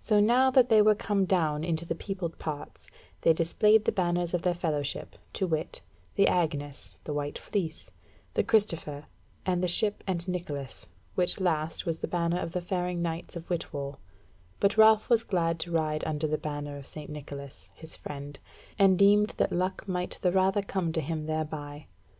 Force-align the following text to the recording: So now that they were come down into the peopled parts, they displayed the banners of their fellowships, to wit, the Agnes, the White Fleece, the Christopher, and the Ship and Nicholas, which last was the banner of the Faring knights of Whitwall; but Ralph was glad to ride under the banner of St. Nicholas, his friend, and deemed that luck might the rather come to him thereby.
So 0.00 0.18
now 0.18 0.50
that 0.50 0.70
they 0.70 0.82
were 0.82 0.96
come 0.96 1.24
down 1.24 1.62
into 1.62 1.84
the 1.86 1.94
peopled 1.94 2.36
parts, 2.40 2.90
they 3.20 3.32
displayed 3.32 3.84
the 3.84 3.92
banners 3.92 4.34
of 4.34 4.42
their 4.42 4.56
fellowships, 4.56 5.16
to 5.34 5.46
wit, 5.46 5.82
the 6.16 6.26
Agnes, 6.26 6.96
the 7.04 7.12
White 7.12 7.38
Fleece, 7.38 7.92
the 8.34 8.42
Christopher, 8.42 9.06
and 9.46 9.62
the 9.62 9.68
Ship 9.68 10.02
and 10.04 10.26
Nicholas, 10.26 10.88
which 11.14 11.38
last 11.38 11.86
was 11.86 11.98
the 11.98 12.08
banner 12.08 12.40
of 12.40 12.50
the 12.50 12.60
Faring 12.60 13.02
knights 13.02 13.36
of 13.36 13.48
Whitwall; 13.50 14.00
but 14.58 14.76
Ralph 14.76 15.08
was 15.08 15.22
glad 15.22 15.60
to 15.60 15.70
ride 15.70 16.02
under 16.04 16.26
the 16.26 16.38
banner 16.38 16.76
of 16.76 16.84
St. 16.88 17.08
Nicholas, 17.08 17.68
his 17.72 17.96
friend, 17.96 18.40
and 18.80 18.98
deemed 18.98 19.34
that 19.36 19.52
luck 19.52 19.86
might 19.86 20.18
the 20.22 20.32
rather 20.32 20.62
come 20.62 20.90
to 20.92 21.00
him 21.00 21.26
thereby. 21.26 21.86